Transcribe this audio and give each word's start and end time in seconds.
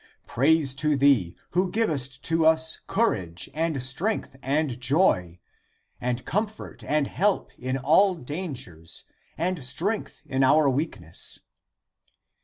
Praise 0.25 0.73
to 0.73 0.97
thee, 0.97 1.35
who 1.51 1.69
givest 1.69 2.23
to 2.23 2.43
us 2.43 2.79
courage 2.87 3.51
and 3.53 3.83
strength 3.83 4.35
and 4.41 4.79
joy, 4.79 5.37
and 5.99 6.25
comfort 6.25 6.83
and 6.83 7.05
help 7.05 7.51
in 7.59 7.77
all 7.77 8.15
dan 8.15 8.55
gers 8.55 9.03
and 9.37 9.63
strength 9.63 10.23
in 10.25 10.43
our 10.43 10.67
weakness." 10.71 11.41